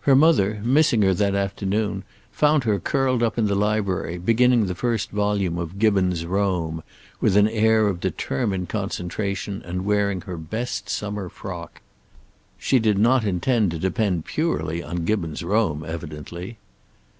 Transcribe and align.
Her 0.00 0.16
mother, 0.16 0.60
missing 0.64 1.02
her 1.02 1.14
that 1.14 1.36
afternoon, 1.36 2.02
found 2.32 2.64
her 2.64 2.80
curled 2.80 3.22
up 3.22 3.38
in 3.38 3.46
the 3.46 3.54
library, 3.54 4.18
beginning 4.18 4.66
the 4.66 4.74
first 4.74 5.10
volume 5.10 5.58
of 5.58 5.78
Gibbon's 5.78 6.26
"Rome" 6.26 6.82
with 7.20 7.36
an 7.36 7.46
air 7.46 7.86
of 7.86 8.00
determined 8.00 8.68
concentration, 8.68 9.62
and 9.64 9.84
wearing 9.84 10.22
her 10.22 10.36
best 10.36 10.88
summer 10.90 11.28
frock. 11.28 11.80
She 12.58 12.80
did 12.80 12.98
not 12.98 13.22
intend 13.24 13.70
to 13.70 13.78
depend 13.78 14.24
purely 14.24 14.82
on 14.82 15.04
Gibbon's 15.04 15.44
"Rome," 15.44 15.84
evidently. 15.86 16.58